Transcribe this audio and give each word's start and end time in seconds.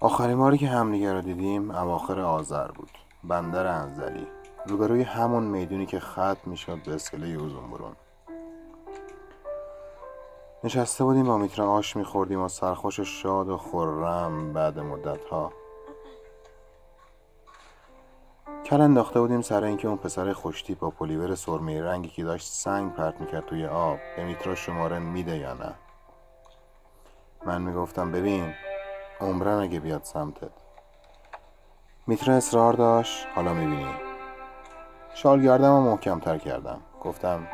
آخرین 0.00 0.38
باری 0.38 0.58
که 0.58 0.68
همدیگه 0.68 1.12
رو 1.12 1.20
دیدیم 1.20 1.70
اواخر 1.70 2.20
آذر 2.20 2.68
بود. 2.68 2.90
بندر 3.24 3.66
انزلی. 3.66 4.26
روبروی 4.66 5.02
همون 5.02 5.42
می‌دونی 5.42 5.86
که 5.86 6.00
ختم 6.00 6.36
می‌شد 6.46 6.82
به 6.82 6.94
اسکله 6.94 7.26
اوزون 7.26 7.96
نشسته 10.64 11.04
بودیم 11.04 11.26
با 11.26 11.38
میترا 11.38 11.70
آش 11.70 11.96
میخوردیم 11.96 12.42
و 12.42 12.48
سرخوش 12.48 13.00
شاد 13.00 13.48
و 13.48 13.56
خورم 13.56 14.52
بعد 14.52 14.78
مدت 14.78 15.24
ها 15.24 15.52
کل 18.64 18.80
انداخته 18.80 19.20
بودیم 19.20 19.40
سر 19.40 19.64
اینکه 19.64 19.88
اون 19.88 19.96
پسر 19.96 20.32
خوشتی 20.32 20.74
با 20.74 20.90
پلیور 20.90 21.34
سرمه 21.34 21.82
رنگی 21.82 22.08
که 22.08 22.24
داشت 22.24 22.52
سنگ 22.52 22.94
پرت 22.94 23.20
می‌کرد 23.20 23.46
توی 23.46 23.66
آب 23.66 23.98
به 24.16 24.24
میترا 24.24 24.54
شماره 24.54 24.98
میده 24.98 25.36
یا 25.36 25.54
نه. 25.54 25.74
من 27.46 27.62
می‌گفتم 27.62 28.12
ببین 28.12 28.54
عمرن 29.20 29.58
اگه 29.58 29.80
بیاد 29.80 30.02
سمتت. 30.02 30.50
میترا 32.06 32.34
اصرار 32.34 32.72
داشت؟ 32.72 33.26
حالا 33.34 33.54
می‌بینی. 33.54 33.94
شال 35.14 35.42
گردم 35.42 35.72
و 35.72 35.80
محکم 35.80 36.20
تر 36.20 36.38
کردم. 36.38 36.80
گفتم 37.00 37.48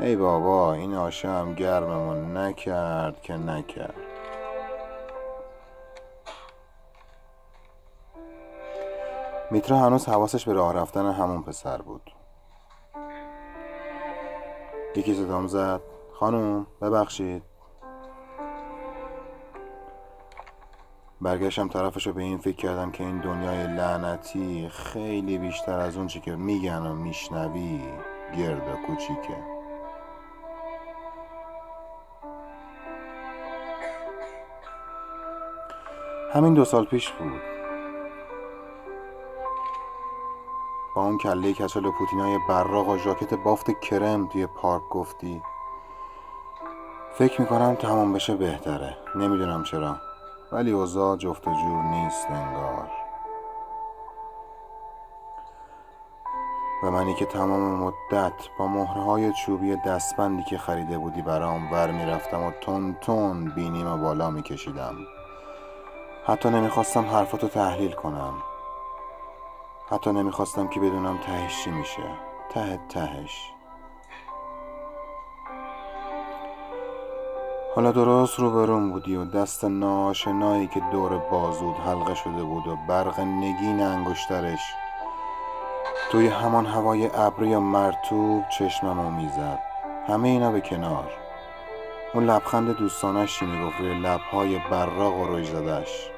ای 0.00 0.16
بابا 0.16 0.72
این 0.72 0.94
آشه 0.94 1.28
هم 1.28 1.54
گرممون 1.54 2.36
نکرد 2.36 3.22
که 3.22 3.36
نکرد. 3.36 3.94
میترا 9.50 9.78
هنوز 9.78 10.08
حواسش 10.08 10.44
به 10.44 10.52
راه 10.52 10.74
رفتن 10.74 11.12
همون 11.12 11.42
پسر 11.42 11.82
بود. 11.82 12.10
یکی 14.96 15.14
صدام 15.14 15.46
زد. 15.46 15.80
خانم 16.12 16.66
ببخشید. 16.82 17.42
برگشتم 21.26 21.68
طرفش 21.68 22.06
رو 22.06 22.12
به 22.12 22.22
این 22.22 22.38
فکر 22.38 22.56
کردم 22.56 22.90
که 22.90 23.04
این 23.04 23.20
دنیای 23.20 23.66
لعنتی 23.66 24.68
خیلی 24.68 25.38
بیشتر 25.38 25.78
از 25.78 25.96
اون 25.96 26.06
چی 26.06 26.20
که 26.20 26.36
میگن 26.36 26.86
و 26.86 26.94
میشنوی 26.94 27.80
گرد 28.36 28.68
و 28.68 28.86
کوچیکه. 28.86 29.36
همین 36.32 36.54
دو 36.54 36.64
سال 36.64 36.84
پیش 36.84 37.12
بود. 37.12 37.40
با 40.96 41.02
اون 41.04 41.18
کله 41.18 41.52
کچل 41.52 41.90
پوتینای 41.90 42.38
براق 42.48 42.88
و 42.88 42.98
ژاکت 42.98 43.34
بافت 43.34 43.80
کرم 43.80 44.28
توی 44.28 44.46
پارک 44.46 44.82
گفتی 44.90 45.42
فکر 47.18 47.40
می‌کنم 47.40 47.74
تمام 47.74 48.12
بشه 48.12 48.36
بهتره. 48.36 48.96
نمی‌دونم 49.16 49.64
چرا. 49.64 50.05
ولی 50.52 50.70
اوضاع 50.70 51.16
جفت 51.16 51.48
و 51.48 51.54
جور 51.54 51.82
نیست 51.82 52.30
انگار. 52.30 52.90
و 56.82 56.90
منی 56.90 57.14
که 57.14 57.26
تمام 57.26 57.60
مدت 57.60 58.32
با 58.58 58.66
مهرهای 58.66 59.32
چوبی 59.32 59.76
دستبندی 59.76 60.42
که 60.42 60.58
خریده 60.58 60.98
بودی 60.98 61.22
برام 61.22 61.72
ور 61.72 61.90
می‌رفتم 61.90 62.42
و 62.42 62.50
تون 62.50 62.94
تون 63.00 63.54
بینیم 63.54 63.86
و 63.86 63.96
بالا 63.96 64.30
میکشیدم. 64.30 64.94
حتی 66.26 66.50
نمی‌خواستم 66.50 67.06
حرفاتو 67.06 67.48
تحلیل 67.48 67.92
کنم. 67.92 68.34
حتی 69.90 70.12
نمی‌خواستم 70.12 70.68
که 70.68 70.80
بدونم 70.80 71.18
تهش 71.18 71.64
چی 71.64 71.70
میشه. 71.70 72.10
ته 72.50 72.80
تهش. 72.88 73.52
حالا 77.76 77.92
درست 77.92 78.38
رو 78.38 78.50
برون 78.50 78.90
بودی 78.90 79.16
و 79.16 79.24
دست 79.24 79.64
ناشنایی 79.64 80.66
که 80.66 80.80
دور 80.92 81.18
بازود 81.18 81.76
حلقه 81.76 82.14
شده 82.14 82.42
بود 82.42 82.66
و 82.66 82.76
برق 82.88 83.20
نگین 83.20 83.80
انگشترش. 83.80 84.74
توی 86.10 86.28
همان 86.28 86.66
هوای 86.66 87.10
ابری 87.14 87.54
و 87.54 87.60
مرتوب 87.60 88.48
چشممو 88.48 89.10
می‌زد. 89.10 89.58
همه 90.08 90.28
اینا 90.28 90.52
به 90.52 90.60
کنار. 90.60 91.12
اون 92.14 92.24
لبخند 92.24 92.76
دوستانش 92.76 93.38
چی 93.38 93.46
می‌گفت؟ 93.46 93.80
روی 93.80 93.94
لبهای 93.94 94.58
براق 94.70 95.16
و 95.16 95.36
رژ 95.36 95.50
زدش 95.50 96.10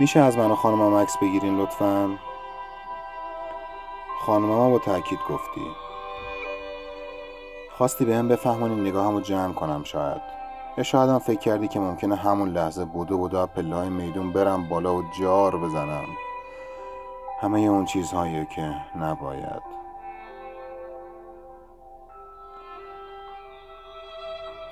میشه 0.00 0.20
از 0.20 0.38
من 0.38 0.50
و 0.50 0.54
خانمم 0.54 0.94
عکس 0.94 1.18
بگیرین 1.18 1.60
لطفا؟ 1.60 2.18
خانمم 4.26 4.70
با 4.70 4.78
تاکید 4.78 5.18
گفتی. 5.30 5.87
خواستی 7.78 8.04
به 8.04 8.16
هم 8.16 8.28
بفهمونی 8.28 8.90
نگاهمو 8.90 9.20
جمع 9.20 9.52
کنم 9.52 9.84
شاید. 9.84 10.22
یا 10.78 10.84
شاید 10.84 11.10
هم 11.10 11.18
فکر 11.18 11.38
کردی 11.38 11.68
که 11.68 11.80
ممکنه 11.80 12.16
همون 12.16 12.48
لحظه 12.48 12.84
بودو 12.84 13.18
بودو 13.18 13.46
پله 13.46 13.76
های 13.76 13.88
میدون 13.88 14.32
برم 14.32 14.68
بالا 14.68 14.94
و 14.94 15.02
جار 15.20 15.56
بزنم. 15.56 16.04
همه 17.40 17.60
اون 17.60 17.84
چیزهایی 17.84 18.46
که 18.46 18.74
نباید. 18.96 19.62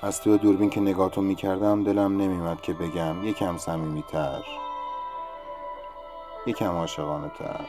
از 0.03 0.21
توی 0.21 0.37
دوربین 0.37 0.69
که 0.69 0.81
نگاهتون 0.81 1.23
می‌کردم 1.23 1.83
دلم 1.83 2.21
نمیمد 2.21 2.61
که 2.61 2.73
بگم 2.73 3.23
یکم 3.23 3.57
صمیمیتر 3.57 4.43
یکم 6.45 6.71
عاشقانه 6.71 7.31
تر 7.39 7.65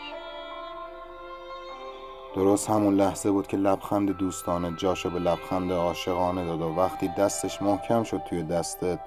درست 2.34 2.70
همون 2.70 2.94
لحظه 2.94 3.30
بود 3.30 3.46
که 3.46 3.56
لبخند 3.56 4.10
دوستانه 4.10 4.76
جاشو 4.76 5.10
به 5.10 5.18
لبخند 5.18 5.72
عاشقانه 5.72 6.44
داد 6.44 6.60
و 6.60 6.74
وقتی 6.76 7.08
دستش 7.08 7.62
محکم 7.62 8.02
شد 8.02 8.22
توی 8.28 8.42
دستت 8.42 9.00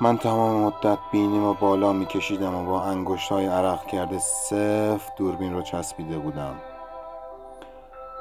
من 0.00 0.18
تمام 0.18 0.64
مدت 0.64 0.98
بینیم 1.12 1.44
و 1.44 1.54
بالا 1.54 1.92
میکشیدم 1.92 2.54
و 2.54 2.66
با 2.66 2.82
انگشت 2.82 3.32
های 3.32 3.46
عرق 3.46 3.86
کرده 3.86 4.18
سفت 4.18 5.14
دوربین 5.16 5.54
رو 5.54 5.62
چسبیده 5.62 6.18
بودم. 6.18 6.54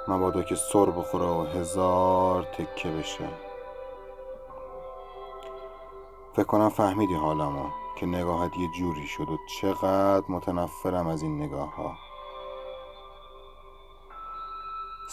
مبادا 0.08 0.44
که 0.44 0.56
سر 0.56 0.86
بخوره 0.86 1.26
و 1.26 1.44
هزار 1.44 2.44
تکه 2.44 2.90
بشه. 2.90 3.28
فکر 6.34 6.44
کنم 6.44 6.70
فهمیدی 6.70 7.14
حالمو 7.14 7.66
که 8.00 8.06
نگاهت 8.06 8.58
یه 8.58 8.68
جوری 8.80 9.08
شد 9.08 9.30
و 9.30 9.38
چقدر 9.60 10.26
متنفرم 10.30 11.08
از 11.08 11.22
این 11.22 11.42
نگاه 11.42 11.76
ها 11.76 12.11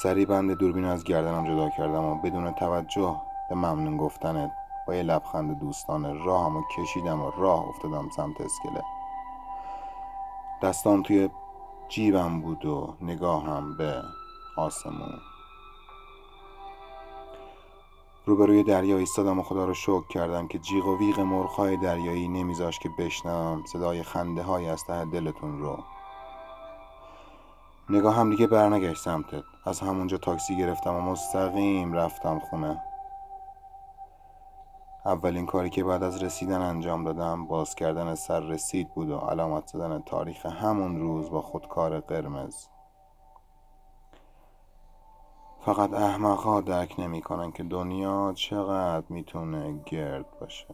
سری 0.02 0.26
بند 0.26 0.52
دوربین 0.52 0.84
از 0.84 1.04
گردنم 1.04 1.44
جدا 1.46 1.70
کردم 1.70 2.04
و 2.04 2.14
بدون 2.14 2.52
توجه 2.52 3.20
به 3.48 3.54
ممنون 3.54 3.96
گفتنت 3.96 4.50
با 4.86 4.94
یه 4.94 5.02
لبخند 5.02 5.58
دوستانه 5.58 6.24
راهمو 6.24 6.62
کشیدم 6.76 7.22
و 7.22 7.30
راه 7.30 7.68
افتادم 7.68 8.08
سمت 8.16 8.40
اسکله. 8.40 8.82
دستام 10.62 11.02
توی 11.02 11.30
جیبم 11.88 12.40
بود 12.40 12.64
و 12.64 12.94
نگاهم 13.00 13.76
به 13.76 14.02
آسمون. 14.56 15.20
روبروی 18.26 18.62
دریا 18.62 18.98
ایستادم 18.98 19.38
و 19.38 19.42
خدا 19.42 19.64
رو 19.64 19.74
شکر 19.74 20.08
کردم 20.08 20.48
که 20.48 20.58
جیغ 20.58 20.86
و 20.86 20.98
ویغ 20.98 21.20
مرغهای 21.20 21.76
دریایی 21.76 22.28
نمیذاش 22.28 22.78
که 22.78 22.88
بشنم 22.98 23.62
صدای 23.66 24.02
خنده 24.02 24.42
های 24.42 24.68
از 24.68 24.84
ته 24.84 25.04
دلتون 25.04 25.58
رو 25.58 25.78
نگاه 27.90 28.14
هم 28.14 28.30
دیگه 28.30 28.46
برنگشت 28.46 29.02
سمتت. 29.02 29.42
از 29.64 29.80
همونجا 29.80 30.18
تاکسی 30.18 30.56
گرفتم 30.56 30.94
و 30.94 31.00
مستقیم 31.00 31.92
رفتم 31.92 32.38
خونه. 32.38 32.82
اولین 35.04 35.46
کاری 35.46 35.70
که 35.70 35.84
بعد 35.84 36.02
از 36.02 36.22
رسیدن 36.22 36.62
انجام 36.62 37.04
دادم 37.04 37.46
باز 37.46 37.74
کردن 37.74 38.14
سر 38.14 38.40
رسید 38.40 38.94
بود 38.94 39.10
و 39.10 39.18
علامت 39.18 39.66
زدن 39.66 40.02
تاریخ 40.02 40.46
همون 40.46 41.00
روز 41.00 41.30
با 41.30 41.42
خودکار 41.42 42.00
قرمز. 42.00 42.66
فقط 45.60 45.94
احمقها 45.94 46.60
درک 46.60 46.94
نمی‌کنن 46.98 47.52
که 47.52 47.62
دنیا 47.62 48.32
چقدر 48.36 49.06
می‌تونه 49.08 49.80
گرد 49.86 50.38
باشه. 50.40 50.66